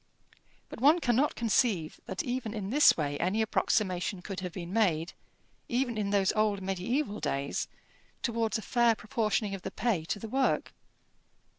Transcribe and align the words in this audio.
But 0.67 0.81
one 0.81 0.97
cannot 0.97 1.35
conceive 1.35 2.01
that 2.07 2.23
even 2.23 2.55
in 2.55 2.71
this 2.71 2.97
way 2.97 3.19
any 3.19 3.39
approximation 3.39 4.23
could 4.23 4.39
have 4.39 4.51
been 4.51 4.73
made, 4.73 5.13
even 5.69 5.95
in 5.95 6.09
those 6.09 6.33
old 6.33 6.59
mediæval 6.59 7.21
days, 7.21 7.67
towards 8.23 8.57
a 8.57 8.63
fair 8.63 8.95
proportioning 8.95 9.53
of 9.53 9.61
the 9.61 9.69
pay 9.69 10.03
to 10.05 10.17
the 10.17 10.27
work. 10.27 10.73